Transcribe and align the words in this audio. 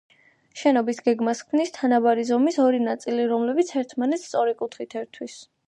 შენობის 0.61 1.01
გეგმას 1.07 1.41
ქმნის 1.49 1.73
თანაბარი 1.75 2.25
ზომის 2.31 2.59
ორი 2.65 2.81
ნაწილი, 2.87 3.29
რომლებიც 3.35 3.73
ერთმანეთს 3.83 4.27
სწორი 4.31 4.59
კუთხით 4.65 5.01
ერთვის. 5.05 5.41